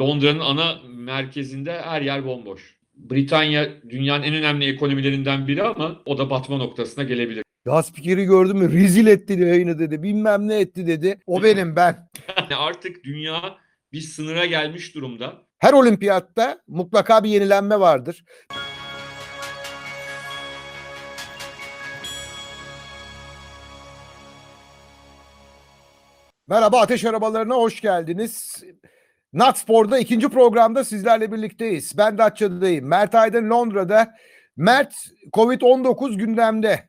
[0.00, 2.76] Londra'nın ana merkezinde her yer bomboş.
[2.94, 7.44] Britanya dünyanın en önemli ekonomilerinden biri ama o da batma noktasına gelebilir.
[7.66, 8.72] Ya spikeri gördün mü?
[8.72, 10.02] Rezil etti yayını dedi.
[10.02, 11.18] Bilmem ne etti dedi.
[11.26, 12.08] O benim ben.
[12.38, 13.58] Yani artık dünya
[13.92, 15.32] bir sınıra gelmiş durumda.
[15.58, 18.24] Her olimpiyatta mutlaka bir yenilenme vardır.
[26.48, 28.64] Merhaba Ateş Arabalarına hoş geldiniz.
[29.32, 31.98] Natspor'da ikinci programda sizlerle birlikteyiz.
[31.98, 32.86] Ben Datça'dayım.
[32.86, 34.14] Mert Aydın Londra'da.
[34.56, 34.94] Mert
[35.32, 36.88] Covid-19 gündemde.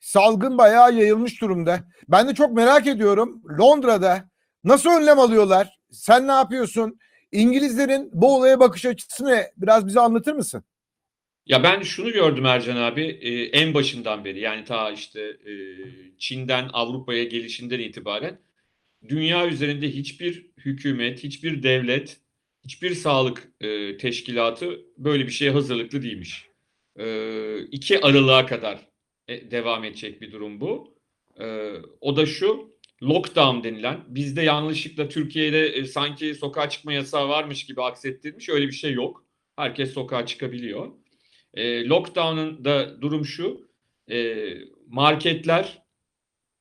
[0.00, 1.80] Salgın bayağı yayılmış durumda.
[2.08, 3.42] Ben de çok merak ediyorum.
[3.60, 4.28] Londra'da
[4.64, 5.78] nasıl önlem alıyorlar?
[5.90, 6.98] Sen ne yapıyorsun?
[7.32, 9.50] İngilizlerin bu olaya bakış açısı ne?
[9.56, 10.64] Biraz bize anlatır mısın?
[11.46, 15.52] Ya ben şunu gördüm Ercan abi e, en başından beri yani ta işte e,
[16.18, 18.38] Çin'den Avrupa'ya gelişinden itibaren
[19.08, 22.20] dünya üzerinde hiçbir hükümet, hiçbir devlet,
[22.64, 26.48] hiçbir sağlık e, teşkilatı böyle bir şeye hazırlıklı değilmiş.
[26.98, 28.88] E, 2 Aralık'a kadar
[29.28, 30.98] e, devam edecek bir durum bu.
[31.40, 37.66] E, o da şu lockdown denilen bizde yanlışlıkla Türkiye'de e, sanki sokağa çıkma yasağı varmış
[37.66, 39.24] gibi aksettirmiş öyle bir şey yok.
[39.56, 40.92] Herkes sokağa çıkabiliyor.
[41.54, 43.68] E, lockdown'un da durum şu.
[44.10, 44.48] E,
[44.86, 45.82] marketler,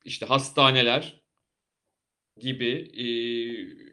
[0.06, 1.17] işte hastaneler
[2.40, 3.06] gibi e,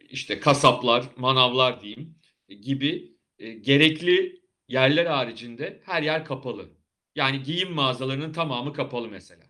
[0.08, 6.70] işte kasaplar, manavlar diyeyim e, gibi e, gerekli yerler haricinde her yer kapalı.
[7.16, 9.44] Yani giyim mağazalarının tamamı kapalı mesela.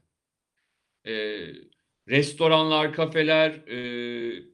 [1.06, 1.12] E,
[2.08, 4.44] restoranlar, kafeler e,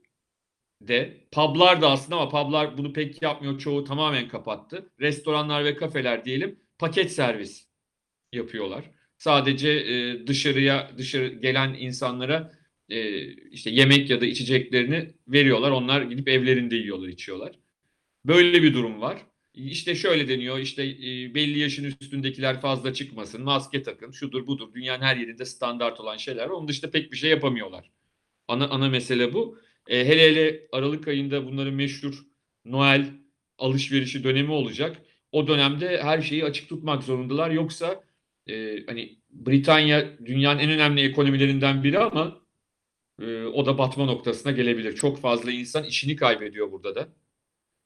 [0.81, 3.59] de, publar da aslında ama publar bunu pek yapmıyor.
[3.59, 4.93] Çoğu tamamen kapattı.
[5.01, 7.69] Restoranlar ve kafeler diyelim paket servis
[8.33, 8.91] yapıyorlar.
[9.19, 12.53] Sadece e, dışarıya dışarı gelen insanlara
[12.91, 15.71] e, işte yemek ya da içeceklerini veriyorlar.
[15.71, 17.59] Onlar gidip evlerinde yiyorlar, içiyorlar.
[18.25, 19.27] Böyle bir durum var.
[19.55, 24.75] İşte şöyle deniyor işte e, belli yaşın üstündekiler fazla çıkmasın, maske takın, şudur budur.
[24.75, 26.49] Dünyanın her yerinde standart olan şeyler.
[26.49, 27.91] Onun dışında pek bir şey yapamıyorlar.
[28.49, 29.59] Ana ana mesele bu.
[29.89, 32.15] E, hele hele Aralık ayında bunların meşhur
[32.65, 33.07] Noel
[33.59, 35.03] alışverişi dönemi olacak.
[35.33, 37.51] O dönemde her şeyi açık tutmak zorundalar.
[37.51, 38.05] Yoksa
[38.49, 42.40] e, hani Britanya dünyanın en önemli ekonomilerinden biri ama
[43.21, 44.97] e, o da batma noktasına gelebilir.
[44.97, 47.09] Çok fazla insan işini kaybediyor burada da.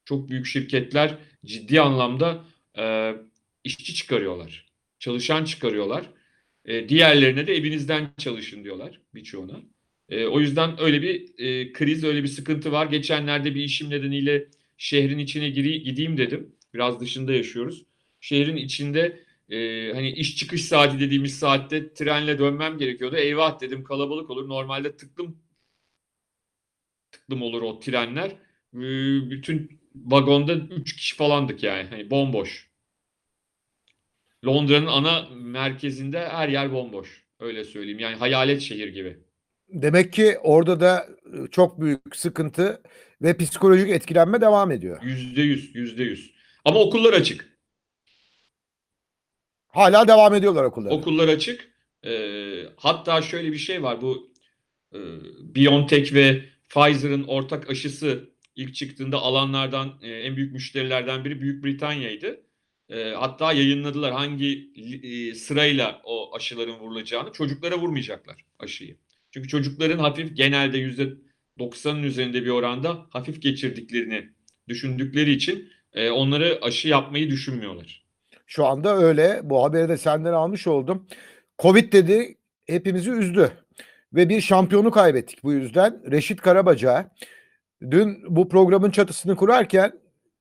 [0.05, 2.45] Çok büyük şirketler ciddi anlamda
[2.77, 3.15] e,
[3.63, 4.65] işçi çıkarıyorlar.
[4.99, 6.09] Çalışan çıkarıyorlar.
[6.65, 9.61] E, diğerlerine de evinizden çalışın diyorlar birçoğuna.
[10.09, 12.85] E, o yüzden öyle bir e, kriz, öyle bir sıkıntı var.
[12.85, 14.47] Geçenlerde bir işim nedeniyle
[14.77, 16.55] şehrin içine giri, gideyim dedim.
[16.73, 17.85] Biraz dışında yaşıyoruz.
[18.19, 23.15] Şehrin içinde e, hani iş çıkış saati dediğimiz saatte trenle dönmem gerekiyordu.
[23.15, 24.49] Eyvah dedim kalabalık olur.
[24.49, 25.37] Normalde tıklım
[27.11, 28.29] tıklım olur o trenler.
[28.73, 28.79] E,
[29.29, 31.87] bütün vagonda 3 kişi falandık yani.
[31.89, 32.69] Hani bomboş.
[34.45, 37.25] Londra'nın ana merkezinde her yer bomboş.
[37.39, 37.99] Öyle söyleyeyim.
[37.99, 39.17] Yani hayalet şehir gibi.
[39.69, 42.81] Demek ki orada da e, çok büyük sıkıntı
[43.21, 45.03] ve psikolojik etkilenme devam ediyor.
[45.03, 46.35] Yüzde yüz, yüzde yüz.
[46.65, 47.54] Ama okullar açık.
[49.75, 50.93] Hala devam ediyorlar okullara.
[50.93, 51.69] Okullar açık.
[52.05, 54.01] Ee, hatta şöyle bir şey var.
[54.01, 54.33] Bu
[54.93, 54.99] e,
[55.55, 62.41] BioNTech ve Pfizer'ın ortak aşısı ilk çıktığında alanlardan e, en büyük müşterilerden biri Büyük Britanya'ydı.
[62.89, 64.71] E, hatta yayınladılar hangi
[65.03, 67.31] e, sırayla o aşıların vurulacağını.
[67.31, 68.97] Çocuklara vurmayacaklar aşıyı.
[69.31, 71.13] Çünkü çocukların hafif genelde yüzde
[71.59, 74.29] 90'ın üzerinde bir oranda hafif geçirdiklerini
[74.67, 78.04] düşündükleri için e, onları aşı yapmayı düşünmüyorlar.
[78.55, 79.39] Şu anda öyle.
[79.43, 81.07] Bu haberi de senden almış oldum.
[81.59, 83.51] Covid dedi hepimizi üzdü.
[84.13, 86.11] Ve bir şampiyonu kaybettik bu yüzden.
[86.11, 87.11] Reşit Karabacak'a.
[87.91, 89.91] Dün bu programın çatısını kurarken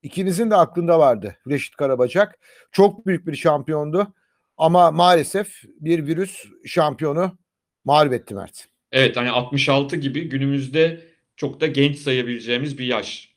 [0.02, 2.38] ikinizin de aklında vardı Reşit Karabacak.
[2.72, 4.14] Çok büyük bir şampiyondu.
[4.56, 7.38] Ama maalesef bir virüs şampiyonu
[7.84, 8.68] mağlup etti Mert.
[8.92, 11.00] Evet hani 66 gibi günümüzde
[11.36, 13.34] çok da genç sayabileceğimiz bir yaş.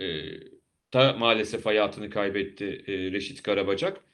[0.00, 0.04] Ee,
[0.92, 4.07] da maalesef hayatını kaybetti e, Reşit Karabacak.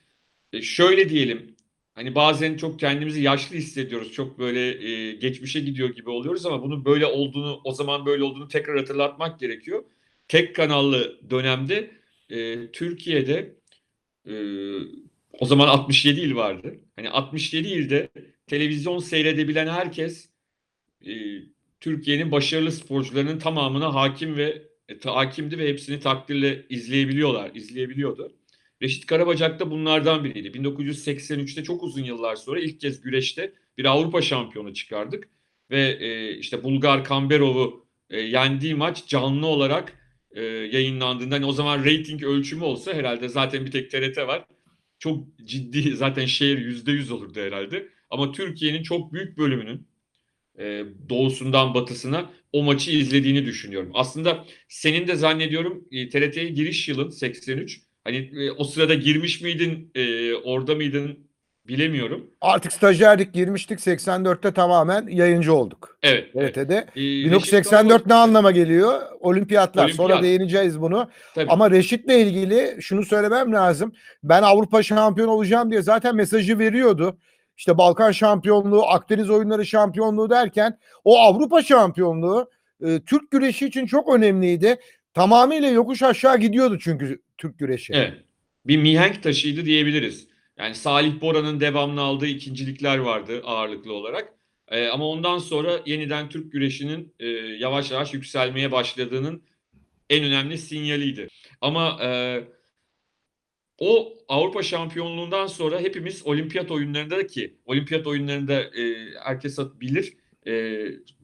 [0.55, 1.57] E, şöyle diyelim
[1.95, 4.13] hani bazen çok kendimizi yaşlı hissediyoruz.
[4.13, 8.49] Çok böyle e, geçmişe gidiyor gibi oluyoruz ama bunun böyle olduğunu o zaman böyle olduğunu
[8.49, 9.85] tekrar hatırlatmak gerekiyor.
[10.29, 11.91] Tek kanallı dönemde
[12.31, 13.57] e, Türkiye'de
[14.29, 14.35] e,
[15.41, 16.75] o zaman 67 il vardı.
[16.97, 18.09] Hani 67 ilde
[18.47, 20.29] televizyon seyredebilen herkes
[21.07, 21.13] e,
[21.81, 28.33] Türkiye'nin başarılı sporcularının tamamına hakim ve e, hakimdi ve hepsini takdirle izleyebiliyorlar, izleyebiliyordu.
[28.83, 30.49] Reşit Karabacak da bunlardan biriydi.
[30.49, 35.29] 1983'te çok uzun yıllar sonra ilk kez güreşte bir Avrupa şampiyonu çıkardık
[35.71, 39.99] ve e, işte Bulgar Kamberov'u e, yendiği maç canlı olarak
[40.31, 44.45] e, yayınlandığında hani o zaman reyting ölçümü olsa herhalde zaten bir tek TRT var.
[44.99, 47.89] Çok ciddi zaten şehir yüzde yüz olurdu herhalde.
[48.11, 49.89] Ama Türkiye'nin çok büyük bölümünün
[50.59, 53.91] e, doğusundan batısına o maçı izlediğini düşünüyorum.
[53.95, 57.81] Aslında senin de zannediyorum e, TRT'ye giriş yılın 83.
[58.05, 61.19] Hani e, o sırada girmiş miydin, e, orada mıydın
[61.69, 62.31] bilemiyorum.
[62.41, 65.99] Artık stajyerlik girmiştik 84'te tamamen yayıncı olduk.
[66.03, 66.31] Evet.
[66.35, 66.55] evet.
[66.55, 66.75] TRT'de.
[66.75, 69.03] E, Reşit 1984 ne anlama geliyor?
[69.21, 69.89] Olimpiyatlar.
[69.89, 70.23] Sonra Olimpiyat.
[70.23, 71.11] değineceğiz bunu.
[71.35, 71.51] Tabii.
[71.51, 73.93] Ama Reşit'le ilgili şunu söylemem lazım.
[74.23, 77.19] Ben Avrupa şampiyon olacağım diye zaten mesajı veriyordu.
[77.57, 82.51] İşte Balkan şampiyonluğu, Akdeniz oyunları şampiyonluğu derken o Avrupa şampiyonluğu
[82.87, 84.77] e, Türk güreşi için çok önemliydi.
[85.15, 87.93] Tamamıyla yokuş aşağı gidiyordu çünkü Türk güreşi.
[87.93, 88.15] Evet.
[88.67, 90.29] Bir mihenk taşıydı diyebiliriz.
[90.59, 94.33] Yani Salih Bora'nın devamlı aldığı ikincilikler vardı ağırlıklı olarak.
[94.69, 97.27] Ee, ama ondan sonra yeniden Türk güreşinin e,
[97.59, 99.43] yavaş yavaş yükselmeye başladığının
[100.11, 101.29] en önemli sinyaliydi.
[101.61, 102.09] Ama e,
[103.79, 110.13] o Avrupa şampiyonluğundan sonra hepimiz olimpiyat oyunlarında ki olimpiyat oyunlarında e, herkes bilir
[110.47, 110.53] e,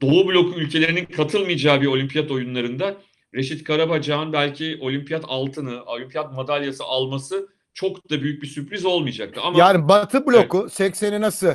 [0.00, 3.02] Doğu bloku ülkelerinin katılmayacağı bir olimpiyat oyunlarında
[3.34, 9.40] Reşit Karabacak'ın belki olimpiyat altını, olimpiyat madalyası alması çok da büyük bir sürpriz olmayacaktı.
[9.40, 11.54] Ama Yani Batı bloku 80'i nasıl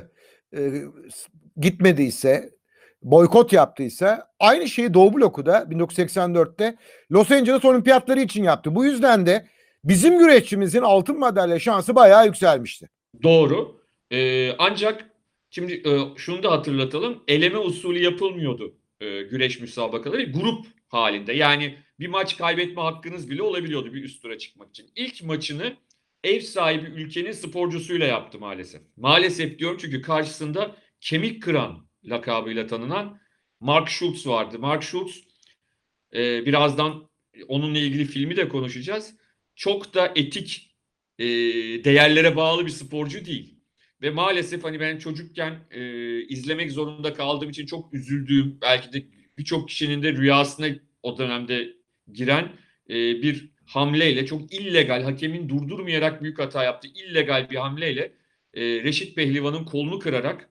[0.58, 0.72] e,
[1.58, 2.50] gitmediyse,
[3.02, 6.76] boykot yaptıysa aynı şeyi Doğu bloku da 1984'te
[7.12, 8.76] Los Angeles Olimpiyatları için yaptı.
[8.76, 9.46] Bu yüzden de
[9.84, 12.90] bizim güreşçimizin altın madalya şansı bayağı yükselmişti.
[13.24, 13.82] Doğru.
[14.12, 15.10] Ee, ancak
[15.50, 17.24] şimdi e, şunu da hatırlatalım.
[17.28, 20.32] Eleme usulü yapılmıyordu e, güreş müsabakaları.
[20.32, 21.34] Grup halinde.
[21.34, 24.92] Yani bir maç kaybetme hakkınız bile olabiliyordu bir üst tura çıkmak için.
[24.96, 25.78] İlk maçını
[26.24, 28.82] ev sahibi ülkenin sporcusuyla yaptı maalesef.
[28.98, 33.20] Maalesef diyorum çünkü karşısında kemik kıran lakabıyla tanınan
[33.60, 34.60] Mark Schultz vardı.
[34.60, 35.24] Mark Schultz
[36.14, 37.10] e, birazdan
[37.48, 39.16] onunla ilgili filmi de konuşacağız.
[39.56, 40.76] Çok da etik
[41.20, 41.26] e,
[41.84, 43.56] değerlere bağlı bir sporcu değil.
[44.02, 49.06] Ve maalesef hani ben çocukken e, izlemek zorunda kaldığım için çok üzüldüğüm, belki de
[49.38, 50.68] birçok kişinin de rüyasına
[51.04, 51.74] o dönemde
[52.14, 52.52] giren
[52.90, 58.14] e, bir hamleyle, çok illegal, hakemin durdurmayarak büyük hata yaptı, illegal bir hamleyle
[58.54, 60.50] e, Reşit Pehlivan'ın kolunu kırarak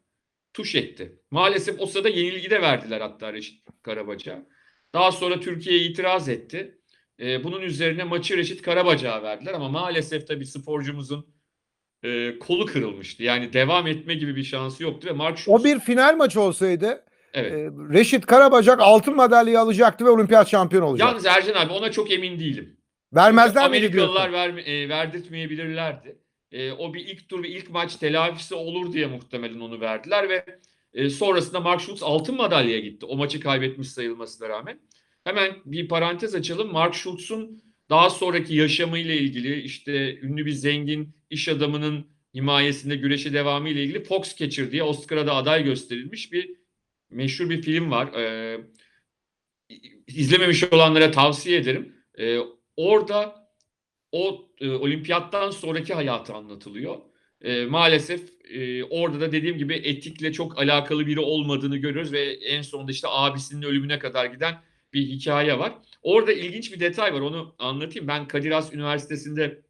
[0.53, 1.19] tuş etti.
[1.31, 4.47] Maalesef o sırada yenilgi de verdiler hatta Reşit Karabacak'a.
[4.95, 6.79] Daha sonra Türkiye itiraz etti.
[7.21, 11.35] E, bunun üzerine maçı Reşit Karabacak'a verdiler ama maalesef tabii sporcumuzun
[12.03, 13.23] e, kolu kırılmıştı.
[13.23, 17.05] Yani devam etme gibi bir şansı yoktu ve Schultz, O bir final maçı olsaydı
[17.35, 17.53] evet.
[17.53, 21.11] e, Reşit Karabacak altın madalyayı alacaktı ve olimpiyat şampiyonu olacaktı.
[21.11, 22.77] Yalnız Ercan abi ona çok emin değilim.
[23.15, 26.19] Vermezler miydi Amerikalılar verme, e, verdirtmeyebilirlerdi.
[26.53, 30.45] E, o bir ilk tur ve ilk maç telafisi olur diye muhtemelen onu verdiler ve
[30.95, 33.07] e, sonrasında Mark Schultz altın madalyaya gitti.
[33.07, 34.81] O maçı kaybetmiş sayılmasına rağmen.
[35.25, 36.73] Hemen bir parantez açalım.
[36.73, 43.69] Mark Schultz'un daha sonraki yaşamıyla ilgili işte ünlü bir zengin iş adamının himayesinde güreşe devamı
[43.69, 46.64] ile ilgili Foxcatcher diye Oscar'a da aday gösterilmiş bir
[47.15, 48.13] meşhur bir film var.
[48.13, 48.61] Ee,
[50.07, 51.97] izlememiş olanlara tavsiye ederim.
[52.19, 52.39] Ee,
[52.77, 53.49] orada
[54.13, 56.97] o e, olimpiyattan sonraki hayatı anlatılıyor.
[57.41, 58.21] E, maalesef
[58.51, 63.09] e, orada da dediğim gibi etikle çok alakalı biri olmadığını görüyoruz ve en sonunda işte
[63.11, 64.63] abisinin ölümüne kadar giden
[64.93, 65.75] bir hikaye var.
[66.03, 68.09] Orada ilginç bir detay var onu anlatayım.
[68.09, 69.63] Ben Kadir Has Üniversitesi'nde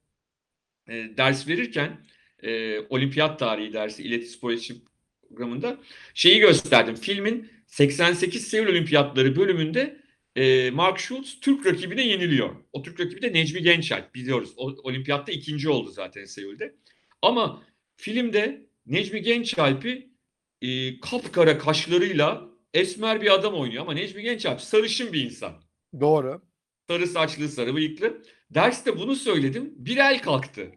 [0.88, 2.06] e, ders verirken
[2.42, 4.82] e, olimpiyat tarihi dersi iletişim iletişim
[5.28, 5.78] programında
[6.14, 6.94] şeyi gösterdim.
[6.94, 10.04] Filmin 88 Seul Olimpiyatları bölümünde
[10.36, 12.50] e, Mark Schultz Türk rakibine yeniliyor.
[12.72, 14.52] O Türk rakibi de Necmi Gençalp biliyoruz.
[14.56, 16.74] O, olimpiyatta ikinci oldu zaten Seul'de.
[17.22, 17.62] Ama
[17.96, 20.10] filmde Necmi Gençalp'i
[20.62, 23.82] e, kapkara kaşlarıyla esmer bir adam oynuyor.
[23.82, 25.52] Ama Necmi Gençalp sarışın bir insan.
[26.00, 26.42] Doğru.
[26.88, 28.22] Sarı saçlı, sarı bıyıklı.
[28.50, 29.74] Derste bunu söyledim.
[29.76, 30.72] Bir el kalktı.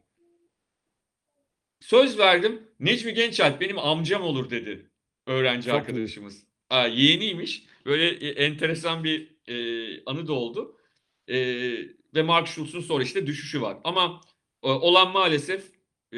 [1.80, 2.64] Söz verdim.
[2.80, 4.90] Necmi Gençalp benim amcam olur dedi
[5.28, 5.78] öğrenci Çok iyi.
[5.78, 6.44] arkadaşımız.
[6.70, 7.64] Aa, yeğeniymiş.
[7.86, 9.56] Böyle e, enteresan bir e,
[10.06, 10.78] anı da oldu.
[11.28, 11.38] E,
[12.16, 13.78] ve Mark Schultz'un sonra işte düşüşü var.
[13.84, 14.22] Ama
[14.64, 15.64] e, olan maalesef
[16.14, 16.18] e,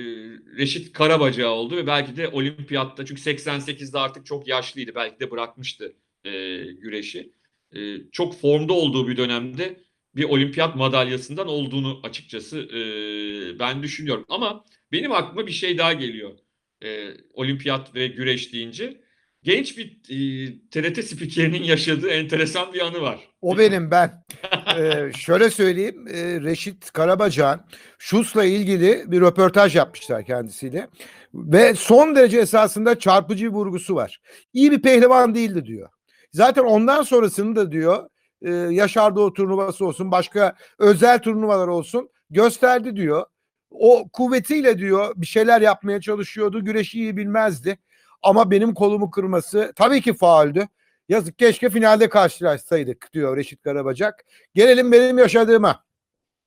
[0.58, 4.96] Reşit Karabacak oldu ve belki de olimpiyatta çünkü 88'de artık çok yaşlıydı.
[4.96, 6.32] Belki de bırakmıştı e,
[6.64, 7.32] güreşi.
[7.76, 9.80] E, çok formda olduğu bir dönemde
[10.20, 12.80] bir olimpiyat madalyasından olduğunu açıkçası e,
[13.60, 14.26] ben düşünüyorum.
[14.30, 16.32] Ama benim aklıma bir şey daha geliyor.
[16.84, 19.02] E, olimpiyat ve güreş deyince.
[19.44, 20.20] Genç bir e,
[20.72, 23.20] TRT spikerinin yaşadığı enteresan bir anı var.
[23.42, 24.24] O benim ben.
[24.78, 26.08] Ee, şöyle söyleyeyim.
[26.08, 27.66] e, Reşit Karabacan
[28.00, 30.88] Şus'la ilgili bir röportaj yapmışlar kendisiyle.
[31.34, 34.22] Ve son derece esasında çarpıcı bir vurgusu var.
[34.54, 35.90] İyi bir pehlivan değildi diyor.
[36.32, 38.10] Zaten ondan sonrasını da diyor
[38.42, 43.26] e, Yaşar Doğu turnuvası olsun, başka özel turnuvalar olsun gösterdi diyor.
[43.72, 46.66] O kuvvetiyle diyor bir şeyler yapmaya çalışıyordu.
[46.66, 47.80] Güreşi iyi bilmezdi.
[48.22, 50.68] Ama benim kolumu kırması tabii ki fauldü.
[51.10, 54.26] Yazık keşke finalde karşılaşsaydık diyor Reşit Karabacak.
[54.54, 55.84] Gelelim benim yaşadığıma.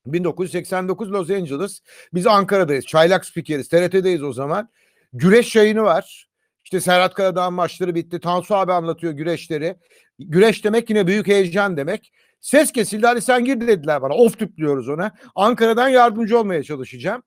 [0.06, 1.80] 1989 Los Angeles.
[2.14, 2.86] Biz Ankara'dayız.
[2.86, 3.68] Çaylak spikeriz.
[3.68, 4.68] TRT'deyiz o zaman.
[5.12, 6.28] Güreş yayını var.
[6.64, 8.20] İşte Serhat Karadağ'ın maçları bitti.
[8.20, 9.76] Tansu abi anlatıyor güreşleri.
[10.18, 12.12] Güreş demek yine büyük heyecan demek.
[12.40, 14.14] Ses kesildi hadi sen gir dediler bana.
[14.14, 15.12] Of tüplüyoruz ona.
[15.34, 17.22] Ankara'dan yardımcı olmaya çalışacağım.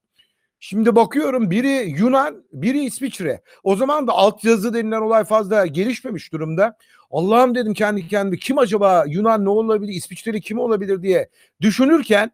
[0.59, 3.41] Şimdi bakıyorum biri Yunan, biri İsviçre.
[3.63, 6.77] O zaman da altyazı denilen olay fazla gelişmemiş durumda.
[7.11, 11.29] Allah'ım dedim kendi kendime kim acaba Yunan ne olabilir, İsviçreli kim olabilir diye
[11.61, 12.31] düşünürken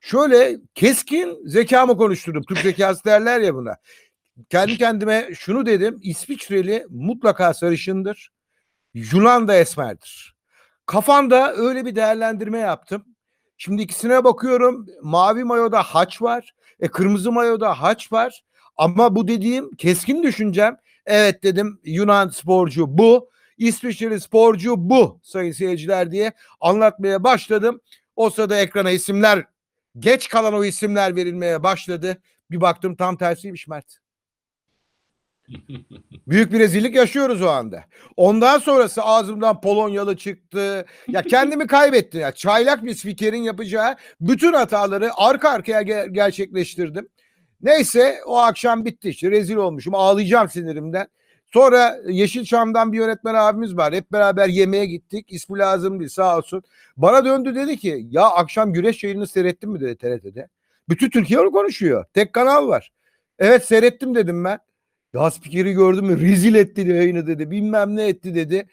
[0.00, 2.42] şöyle keskin zekamı konuşturdum.
[2.42, 3.76] Türk zekası derler ya buna.
[4.50, 5.98] Kendi kendime şunu dedim.
[6.02, 8.30] İsviçreli mutlaka sarışındır.
[8.94, 10.34] Yunan da esmerdir.
[10.86, 13.04] Kafamda öyle bir değerlendirme yaptım.
[13.56, 14.86] Şimdi ikisine bakıyorum.
[15.02, 16.54] Mavi mayoda haç var.
[16.80, 18.44] E, kırmızı mayoda haç var.
[18.76, 20.76] Ama bu dediğim keskin düşüncem.
[21.06, 23.30] Evet dedim Yunan sporcu bu.
[23.58, 27.80] İsviçreli sporcu bu sayın seyirciler diye anlatmaya başladım.
[28.16, 29.44] O sırada ekrana isimler
[29.98, 32.18] geç kalan o isimler verilmeye başladı.
[32.50, 34.03] Bir baktım tam tersiymiş Mert.
[36.28, 37.84] Büyük bir rezillik yaşıyoruz o anda.
[38.16, 40.86] Ondan sonrası ağzımdan Polonyalı çıktı.
[41.08, 42.32] Ya kendimi kaybettim ya.
[42.32, 47.08] Çaylak bir spikerin yapacağı bütün hataları arka arkaya ge- gerçekleştirdim.
[47.62, 49.94] Neyse o akşam bitti işte rezil olmuşum.
[49.94, 51.06] Ağlayacağım sinirimden.
[51.52, 53.94] Sonra Yeşilçam'dan bir yönetmen abimiz var.
[53.94, 55.26] Hep beraber yemeğe gittik.
[55.28, 56.62] İsmi lazım değil sağ olsun.
[56.96, 60.48] Bana döndü dedi ki ya akşam güreş yayını seyrettin mi dedi TRT'de.
[60.88, 62.04] Bütün Türkiye onu konuşuyor.
[62.14, 62.92] Tek kanal var.
[63.38, 64.58] Evet seyrettim dedim ben.
[65.14, 66.20] Ya spikeri gördün mü?
[66.20, 67.50] Rezil etti yayını dedi.
[67.50, 68.66] Bilmem ne etti dedi.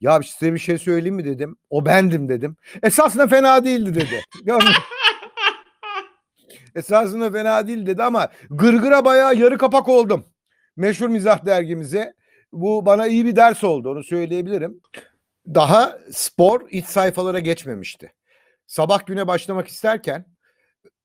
[0.00, 1.56] Ya size bir şey söyleyeyim mi dedim.
[1.70, 2.56] O bendim dedim.
[2.82, 4.22] Esasında fena değildi dedi.
[6.74, 10.24] Esasında fena değil dedi ama gırgıra bayağı yarı kapak oldum.
[10.76, 12.14] Meşhur mizah dergimize.
[12.52, 14.80] Bu bana iyi bir ders oldu onu söyleyebilirim.
[15.46, 18.12] Daha spor iç sayfalara geçmemişti.
[18.66, 20.24] Sabah güne başlamak isterken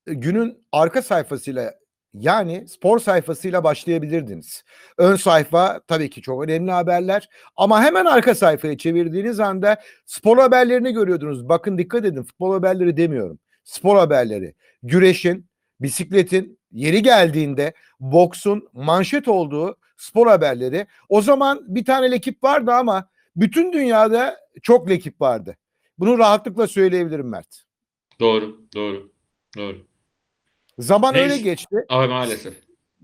[0.06, 1.74] e, günün arka sayfasıyla
[2.14, 4.64] yani spor sayfasıyla başlayabilirdiniz.
[4.98, 10.92] Ön sayfa tabii ki çok önemli haberler ama hemen arka sayfaya çevirdiğiniz anda spor haberlerini
[10.92, 11.48] görüyordunuz.
[11.48, 13.38] Bakın dikkat edin futbol haberleri demiyorum.
[13.64, 15.46] Spor haberleri, güreşin,
[15.80, 20.86] bisikletin yeri geldiğinde boksun manşet olduğu spor haberleri.
[21.08, 25.56] O zaman bir tane ekip vardı ama bütün dünyada çok ekip vardı.
[25.98, 27.62] Bunu rahatlıkla söyleyebilirim Mert.
[28.20, 29.12] Doğru, doğru,
[29.56, 29.86] doğru.
[30.78, 31.32] Zaman Neyse.
[31.32, 31.76] öyle geçti.
[31.88, 32.54] Ama maalesef.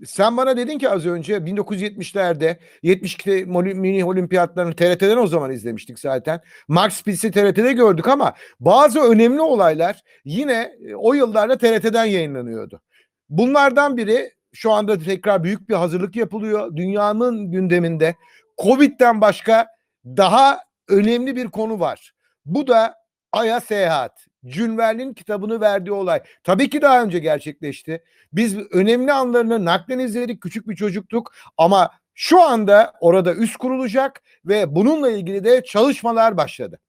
[0.05, 5.99] Sen bana dedin ki az önce 1970'lerde 72 moli- mini olimpiyatlarını TRT'den o zaman izlemiştik
[5.99, 6.41] zaten.
[6.67, 12.81] Max Spitz'i TRT'de gördük ama bazı önemli olaylar yine e, o yıllarda TRT'den yayınlanıyordu.
[13.29, 16.75] Bunlardan biri şu anda tekrar büyük bir hazırlık yapılıyor.
[16.75, 18.15] Dünyanın gündeminde
[18.63, 19.67] Covid'den başka
[20.05, 22.13] daha önemli bir konu var.
[22.45, 22.95] Bu da
[23.31, 24.25] Ay'a seyahat.
[24.45, 26.21] Jules kitabını verdiği olay.
[26.43, 28.03] Tabii ki daha önce gerçekleşti.
[28.33, 30.41] Biz önemli anlarını naklen izledik.
[30.41, 36.79] Küçük bir çocuktuk ama şu anda orada üst kurulacak ve bununla ilgili de çalışmalar başladı.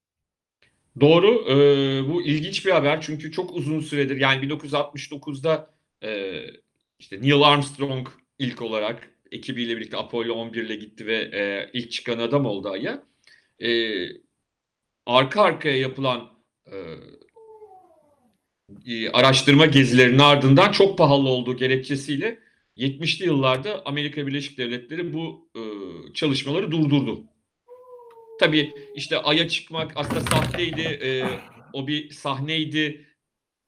[1.01, 1.45] Doğru.
[1.49, 1.55] Ee,
[2.09, 5.71] bu ilginç bir haber çünkü çok uzun süredir yani 1969'da
[6.03, 6.41] e,
[6.99, 8.09] işte Neil Armstrong
[8.39, 13.03] ilk olarak ekibiyle birlikte Apollo 11 ile gitti ve e, ilk çıkan adam oldu Ay'a.
[13.63, 13.69] E,
[15.07, 16.31] arka arkaya yapılan
[16.67, 16.75] e,
[18.87, 22.39] e, araştırma gezilerinin ardından çok pahalı olduğu gerekçesiyle
[22.77, 25.63] 70'li yıllarda Amerika Birleşik Devletleri bu e,
[26.15, 27.25] çalışmaları durdurdu.
[28.41, 31.25] Tabii işte Ay'a çıkmak aslında sahteydi, e,
[31.73, 33.07] o bir sahneydi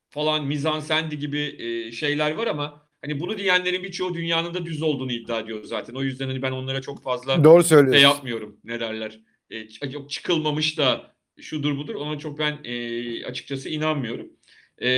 [0.08, 5.12] falan, mizansendi gibi e, şeyler var ama hani bunu diyenlerin birçoğu dünyanın da düz olduğunu
[5.12, 5.94] iddia ediyor zaten.
[5.94, 8.56] O yüzden hani ben onlara çok fazla Doğru şey yapmıyorum.
[8.64, 9.20] Ne derler?
[9.50, 9.68] E,
[10.08, 11.94] çıkılmamış da şudur budur.
[11.94, 14.35] Ona çok ben e, açıkçası inanmıyorum.
[14.82, 14.88] E,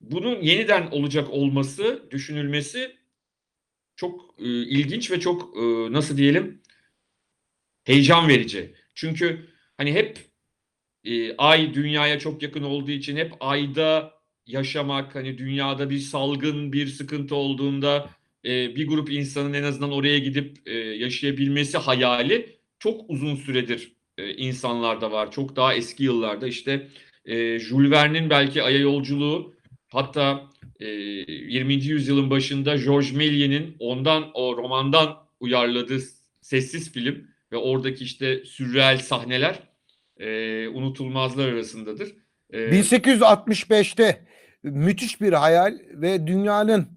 [0.00, 2.96] bunun yeniden olacak olması, düşünülmesi
[3.96, 6.62] çok e, ilginç ve çok e, nasıl diyelim
[7.84, 8.74] heyecan verici.
[8.94, 10.18] Çünkü hani hep
[11.04, 14.14] e, ay dünyaya çok yakın olduğu için hep ayda
[14.46, 18.10] yaşamak hani dünyada bir salgın bir sıkıntı olduğunda
[18.44, 24.34] e, bir grup insanın en azından oraya gidip e, yaşayabilmesi hayali çok uzun süredir e,
[24.34, 25.30] insanlarda var.
[25.30, 26.88] Çok daha eski yıllarda işte
[27.26, 29.54] e, Jules Verne'in belki Ay'a yolculuğu
[29.88, 30.42] hatta
[30.80, 31.74] e, 20.
[31.74, 36.00] yüzyılın başında Georges Méliès'in ondan o romandan uyarladığı
[36.40, 39.60] sessiz film ve oradaki işte sürreal sahneler
[40.18, 42.14] e, unutulmazlar arasındadır.
[42.52, 44.26] E, 1865'te
[44.62, 46.88] müthiş bir hayal ve dünyanın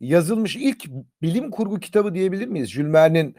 [0.00, 0.84] yazılmış ilk
[1.22, 2.70] bilim kurgu kitabı diyebilir miyiz?
[2.70, 3.36] Jules Verne'in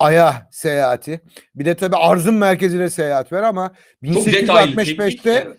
[0.00, 1.20] Ay'a seyahati.
[1.54, 3.72] Bir de tabii arzın merkezine seyahat var ama
[4.14, 5.56] Çok detaylı, teknik 1865'te yani.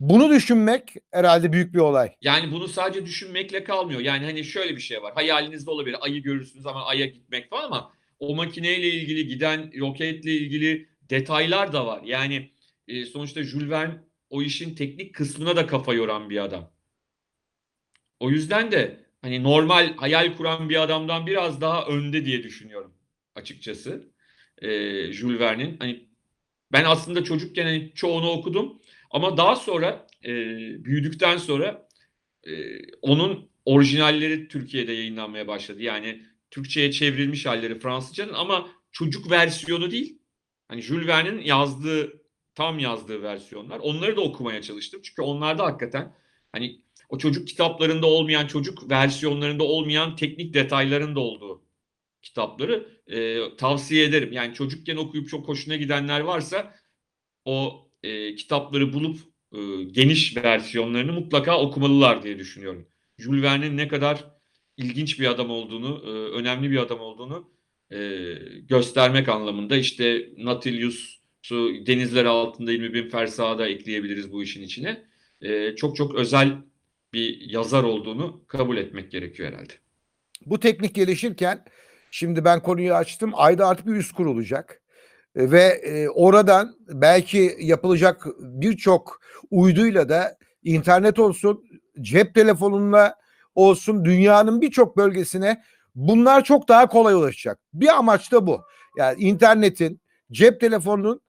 [0.00, 2.10] bunu düşünmek herhalde büyük bir olay.
[2.22, 4.00] Yani bunu sadece düşünmekle kalmıyor.
[4.00, 5.14] Yani hani şöyle bir şey var.
[5.14, 5.96] Hayalinizde olabilir.
[6.00, 11.86] Ayı görürsünüz ama Ay'a gitmek falan ama o makineyle ilgili giden roketle ilgili detaylar da
[11.86, 12.00] var.
[12.04, 12.50] Yani
[12.88, 13.94] e, sonuçta Jules Verne
[14.30, 16.70] o işin teknik kısmına da kafa yoran bir adam.
[18.20, 22.97] O yüzden de hani normal hayal kuran bir adamdan biraz daha önde diye düşünüyorum
[23.38, 24.12] açıkçası.
[24.58, 24.68] E,
[25.12, 26.08] Jules Verne'in hani
[26.72, 30.32] ben aslında çocukken hani çoğunu okudum ama daha sonra e,
[30.84, 31.88] büyüdükten sonra
[32.44, 32.52] e,
[33.02, 35.82] onun orijinalleri Türkiye'de yayınlanmaya başladı.
[35.82, 40.18] Yani Türkçe'ye çevrilmiş halleri Fransızcanın ama çocuk versiyonu değil.
[40.68, 42.22] Hani Jules Verne'in yazdığı
[42.54, 43.78] tam yazdığı versiyonlar.
[43.78, 45.00] Onları da okumaya çalıştım.
[45.04, 46.14] Çünkü onlarda hakikaten
[46.52, 51.67] hani o çocuk kitaplarında olmayan, çocuk versiyonlarında olmayan teknik detayların da olduğu
[52.22, 54.32] kitapları e, tavsiye ederim.
[54.32, 56.74] Yani çocukken okuyup çok hoşuna gidenler varsa
[57.44, 59.18] o e, kitapları bulup
[59.52, 62.88] e, geniş versiyonlarını mutlaka okumalılar diye düşünüyorum.
[63.18, 64.24] Jules Verne'in ne kadar
[64.76, 67.50] ilginç bir adam olduğunu, e, önemli bir adam olduğunu
[67.92, 67.98] e,
[68.68, 75.04] göstermek anlamında işte Nautilus'u denizler altında 20 bin fersaha da ekleyebiliriz bu işin içine.
[75.42, 76.56] E, çok çok özel
[77.12, 79.72] bir yazar olduğunu kabul etmek gerekiyor herhalde.
[80.46, 81.64] Bu teknik gelişirken
[82.10, 83.32] şimdi ben konuyu açtım.
[83.34, 84.82] Ayda artık bir üst kurulacak.
[85.36, 91.64] E, Ve e, oradan belki yapılacak birçok uyduyla da internet olsun,
[92.00, 93.14] cep telefonunla
[93.54, 95.62] olsun dünyanın birçok bölgesine
[95.94, 97.58] bunlar çok daha kolay ulaşacak.
[97.72, 98.60] Bir amaç da bu.
[98.96, 100.00] Yani internetin,
[100.32, 101.20] cep telefonunun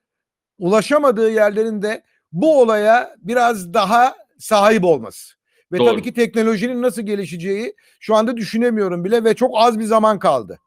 [0.57, 5.33] ulaşamadığı yerlerin de bu olaya biraz daha sahip olması.
[5.71, 5.87] Ve Doğru.
[5.87, 10.59] tabii ki teknolojinin nasıl gelişeceği şu anda düşünemiyorum bile ve çok az bir zaman kaldı.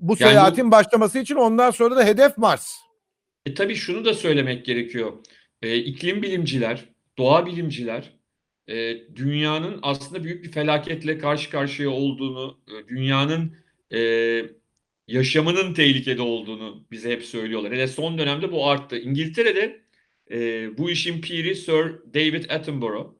[0.00, 2.72] Bu Yani seyahatin başlaması için ondan sonra da hedef Mars.
[3.46, 5.12] E tabii şunu da söylemek gerekiyor.
[5.62, 6.84] E, iklim bilimciler,
[7.18, 8.10] doğa bilimciler
[8.68, 13.56] e, dünyanın aslında büyük bir felaketle karşı karşıya olduğunu, e, dünyanın
[13.92, 14.00] e,
[15.08, 17.72] yaşamının tehlikede olduğunu bize hep söylüyorlar.
[17.72, 18.98] Hele son dönemde bu arttı.
[18.98, 19.80] İngiltere'de
[20.30, 23.14] e, bu işin piri Sir David Attenborough,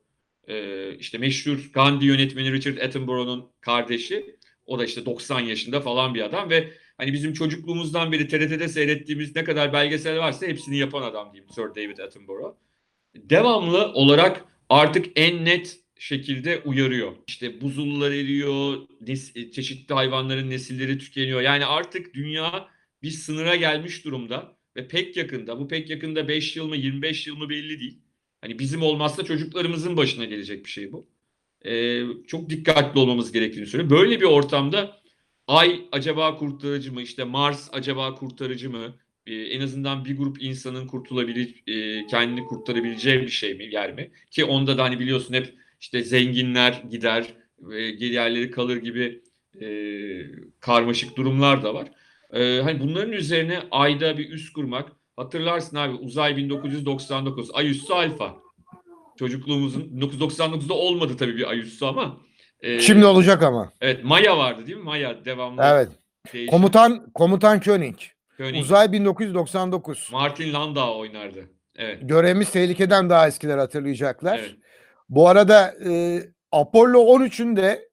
[0.49, 4.37] e, işte meşhur Gandhi yönetmeni Richard Attenborough'un kardeşi.
[4.71, 9.37] O da işte 90 yaşında falan bir adam ve hani bizim çocukluğumuzdan beri TRT'de seyrettiğimiz
[9.37, 12.55] ne kadar belgesel varsa hepsini yapan adam diyeyim Sir David Attenborough.
[13.17, 17.13] Devamlı olarak artık en net şekilde uyarıyor.
[17.29, 21.41] İşte buzullar eriyor, nes- çeşitli hayvanların nesilleri tükeniyor.
[21.41, 22.69] Yani artık dünya
[23.03, 27.37] bir sınıra gelmiş durumda ve pek yakında, bu pek yakında 5 yıl mı 25 yıl
[27.37, 28.03] mı belli değil.
[28.41, 31.10] Hani bizim olmazsa çocuklarımızın başına gelecek bir şey bu.
[31.65, 33.91] Ee, çok dikkatli olmamız gerektiğini söylüyor.
[33.91, 35.01] Böyle bir ortamda
[35.47, 37.03] Ay acaba kurtarıcı mı?
[37.03, 38.97] İşte Mars acaba kurtarıcı mı?
[39.27, 44.11] Ee, en azından bir grup insanın kurtulabilir, e, kendini kurtarabileceği bir şey mi, yer mi?
[44.31, 49.23] Ki onda da hani biliyorsun hep işte zenginler gider, ve diğerleri kalır gibi
[49.61, 49.67] e,
[50.61, 51.89] karmaşık durumlar da var.
[52.33, 58.37] E, hani bunların üzerine ayda bir üs kurmak, hatırlarsın abi Uzay 1999, ay üssü alfa.
[59.21, 62.17] Çocukluğumuzun 1999'da olmadı tabii bir ay üssü ama.
[62.61, 63.73] e, Şimdi olacak ama.
[63.81, 64.85] Evet Maya vardı değil mi?
[64.85, 65.63] Maya devamlı.
[65.65, 65.89] Evet.
[66.33, 66.51] değişen.
[66.51, 67.97] Komutan Komutan König.
[68.37, 68.63] König.
[68.63, 70.09] Uzay 1999.
[70.13, 71.45] Martin Landau oynardı.
[71.77, 71.99] Evet.
[72.03, 74.39] Görevimiz tehlikeden daha eskiler hatırlayacaklar.
[74.39, 74.55] Evet.
[75.09, 77.89] Bu arada e, Apollo 13'ün de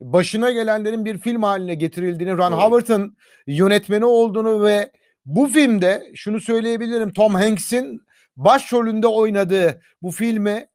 [0.00, 2.60] başına gelenlerin bir film haline getirildiğini, Ron Doğru.
[2.60, 4.90] Howard'ın yönetmeni olduğunu ve
[5.26, 8.00] bu filmde şunu söyleyebilirim Tom Hanks'in
[8.36, 10.66] başrolünde oynadığı bu filmi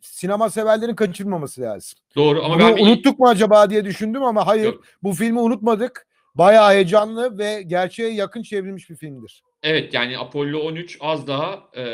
[0.00, 1.98] sinema severlerin kaçırmaması lazım.
[2.16, 4.84] Doğru ama Bunu ben unuttuk mu acaba diye düşündüm ama hayır Yok.
[5.02, 6.06] bu filmi unutmadık.
[6.34, 9.42] Bayağı heyecanlı ve gerçeğe yakın çevrilmiş bir filmdir.
[9.62, 11.84] Evet yani Apollo 13 az daha e,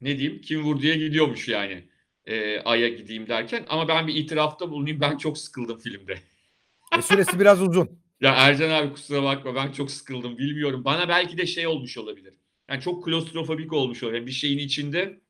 [0.00, 1.88] ne diyeyim kim vurduya gidiyormuş yani
[2.26, 3.64] e, Ay'a gideyim derken.
[3.68, 6.18] Ama ben bir itirafta bulunayım ben çok sıkıldım filmde.
[6.98, 8.04] E, süresi biraz uzun.
[8.20, 10.84] Ya Ercan abi kusura bakma ben çok sıkıldım bilmiyorum.
[10.84, 12.34] Bana belki de şey olmuş olabilir.
[12.70, 14.18] Yani çok klostrofobik olmuş olabilir.
[14.18, 15.20] Yani bir şeyin içinde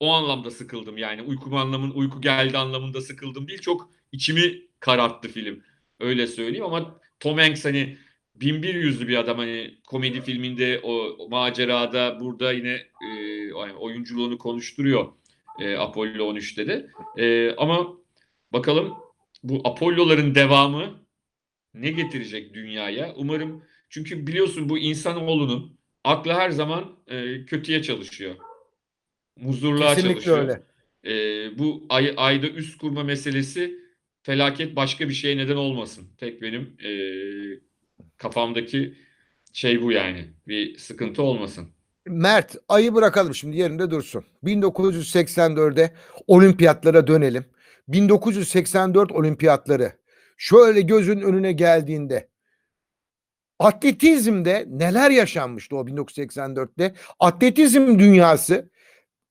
[0.00, 1.22] o anlamda sıkıldım yani.
[1.22, 3.60] Uykum anlamın uyku geldi anlamında sıkıldım değil.
[3.60, 5.62] Çok içimi kararttı film.
[6.00, 7.98] Öyle söyleyeyim ama Tom Hanks hani
[8.34, 14.38] bin bir yüzlü bir adam hani komedi filminde o, o macerada burada yine e, oyunculuğunu
[14.38, 15.12] konuşturuyor
[15.58, 16.90] e, Apollo 13'te de.
[17.16, 17.96] E, ama
[18.52, 18.94] bakalım
[19.42, 21.00] bu Apollo'ların devamı
[21.74, 23.14] ne getirecek dünyaya?
[23.16, 28.34] Umarım çünkü biliyorsun bu insanoğlunun aklı her zaman e, kötüye çalışıyor.
[29.36, 30.38] Muzurluğa Kesinlikle çalışıyor.
[30.38, 30.62] öyle.
[31.04, 33.78] E, bu ay, ayda üst kurma meselesi
[34.22, 36.04] felaket başka bir şeye neden olmasın.
[36.18, 36.90] Tek benim e,
[38.16, 38.94] kafamdaki
[39.52, 40.24] şey bu yani.
[40.48, 41.68] Bir sıkıntı olmasın.
[42.06, 44.24] Mert ayı bırakalım şimdi yerinde dursun.
[44.44, 45.92] 1984'e
[46.26, 47.44] olimpiyatlara dönelim.
[47.88, 49.92] 1984 olimpiyatları
[50.36, 52.28] şöyle gözün önüne geldiğinde
[53.58, 56.94] atletizmde neler yaşanmıştı o 1984'te?
[57.20, 58.70] Atletizm dünyası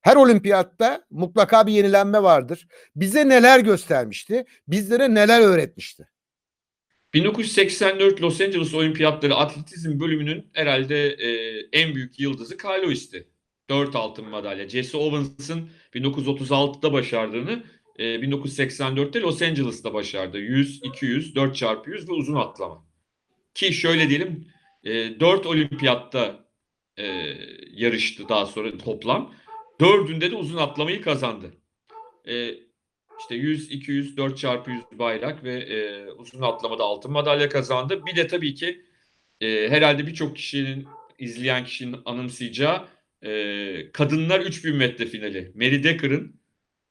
[0.01, 2.67] her olimpiyatta mutlaka bir yenilenme vardır.
[2.95, 4.45] Bize neler göstermişti?
[4.67, 6.07] Bizlere neler öğretmişti?
[7.13, 13.27] 1984 Los Angeles Olimpiyatları atletizm bölümünün herhalde e, en büyük yıldızı Carl Lewis'ti.
[13.69, 14.69] 4 altın madalya.
[14.69, 17.63] Jesse Owens'ın 1936'da başardığını
[17.99, 20.38] e, 1984'te Los Angeles'ta başardı.
[20.38, 22.84] 100, 200, 4 çarpı 100 ve uzun atlama.
[23.55, 24.47] Ki şöyle diyelim
[24.83, 26.45] e, 4 olimpiyatta
[26.97, 27.05] e,
[27.71, 29.33] yarıştı daha sonra toplam.
[29.81, 31.53] Dördünde de uzun atlamayı kazandı.
[32.27, 32.49] E,
[33.19, 38.05] işte 100, 200, 4 çarpı 100 bayrak ve e, uzun atlamada altın madalya kazandı.
[38.05, 38.85] Bir de tabii ki
[39.41, 40.87] e, herhalde birçok kişinin
[41.19, 42.87] izleyen kişinin anımsayacağı
[43.21, 45.51] e, kadınlar 3000 metre finali.
[45.55, 46.39] Mary Decker'ın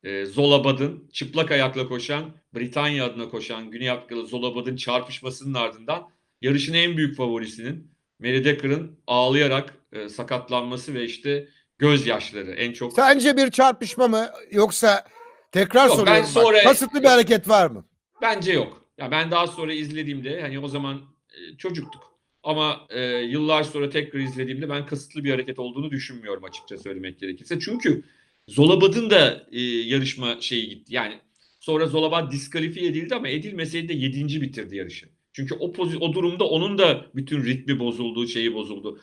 [0.02, 0.76] e, Zola
[1.12, 6.13] çıplak ayakla koşan, Britanya adına koşan Güney Afrikalı Zola Bad'ın çarpışmasının ardından
[6.44, 13.36] yarışın en büyük favorisinin Mary Decker'ın ağlayarak e, sakatlanması ve işte gözyaşları en çok Sence
[13.36, 15.04] bir çarpışma mı yoksa
[15.52, 16.24] tekrar Yok, ben soruyorum.
[16.24, 17.84] bak, sonra- kasıtlı bir hareket var mı?
[18.22, 18.86] Bence yok.
[18.98, 22.02] Ya ben daha sonra izlediğimde hani o zaman e, çocuktuk.
[22.42, 27.58] Ama e, yıllar sonra tekrar izlediğimde ben kasıtlı bir hareket olduğunu düşünmüyorum açıkça söylemek gerekirse.
[27.60, 28.02] Çünkü
[28.48, 30.94] Zolabad'ın da e, yarışma şeyi gitti.
[30.94, 31.20] Yani
[31.60, 34.40] sonra Zolabad diskalifiye edildi ama edilmeseydi de 7.
[34.42, 35.13] bitirdi yarışı.
[35.34, 39.00] Çünkü o o durumda onun da bütün ritmi bozuldu, şeyi bozuldu.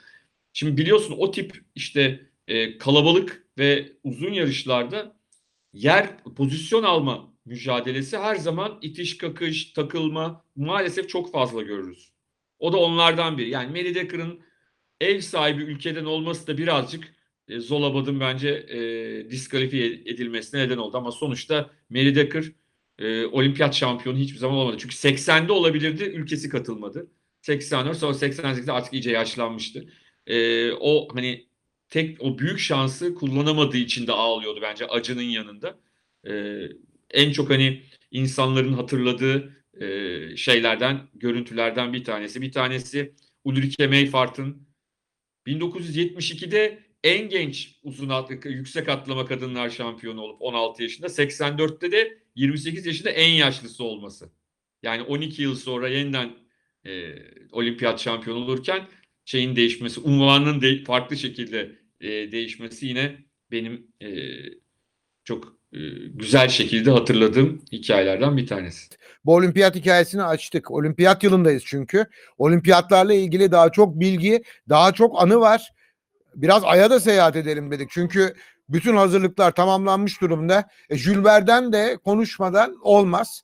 [0.54, 5.16] Şimdi biliyorsun o tip işte e, kalabalık ve uzun yarışlarda
[5.74, 12.12] yer pozisyon alma mücadelesi her zaman itiş kakış, takılma maalesef çok fazla görürüz.
[12.60, 13.50] O da onlardan biri.
[13.50, 14.42] Yani Mary Decker'ın
[15.02, 17.16] ev sahibi ülkeden olması da birazcık
[17.48, 20.98] e, Zolabad'ın bence e, diskalifiye edilmesine neden oldu.
[20.98, 22.46] Ama sonuçta Mary Decker
[23.02, 24.78] e, olimpiyat şampiyonu hiçbir zaman olamadı.
[24.80, 27.08] Çünkü 80'de olabilirdi, ülkesi katılmadı.
[27.42, 29.86] 84 sonra 88'de artık iyice yaşlanmıştı.
[30.28, 31.48] E, o hani
[31.90, 35.80] tek o büyük şansı kullanamadığı için de ağlıyordu bence acının yanında.
[36.28, 36.64] E,
[37.12, 42.42] en çok hani insanların hatırladığı e, şeylerden, görüntülerden bir tanesi.
[42.42, 44.68] Bir tanesi Ulrike Meyfart'ın
[45.48, 51.08] 1972'de en genç uzun atlı, yüksek atlama kadınlar şampiyonu olup 16 yaşında.
[51.08, 54.30] 84'te de 28 yaşında en yaşlısı olması.
[54.84, 56.32] Yani 12 yıl sonra yeniden
[56.86, 57.16] e,
[57.52, 58.88] olimpiyat şampiyonu olurken
[59.26, 63.16] şeyin değişmesi, unvanının de, farklı şekilde e, değişmesi yine
[63.52, 64.10] benim e,
[65.24, 65.80] çok e,
[66.14, 68.96] güzel şekilde hatırladığım hikayelerden bir tanesi.
[69.26, 70.72] Bu olimpiyat hikayesini açtık.
[70.72, 72.06] Olimpiyat yılındayız çünkü.
[72.38, 75.72] Olimpiyatlarla ilgili daha çok bilgi, daha çok anı var.
[76.36, 77.90] Biraz Ay'a da seyahat edelim dedik.
[77.92, 78.34] Çünkü
[78.74, 80.70] bütün hazırlıklar tamamlanmış durumda.
[80.90, 83.44] E, Jules Verne'den de konuşmadan olmaz.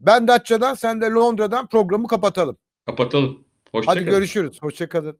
[0.00, 2.56] Ben Datça'dan, sen de Londra'dan programı kapatalım.
[2.86, 3.44] Kapatalım.
[3.72, 4.10] Hoşça Hadi kalın.
[4.10, 4.62] görüşürüz.
[4.62, 5.18] Hoşçakalın.